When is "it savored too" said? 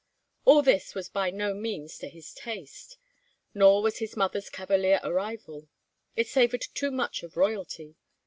6.15-6.89